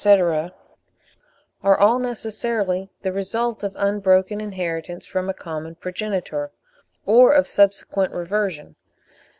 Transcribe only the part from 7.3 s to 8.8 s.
of subsequent reversion.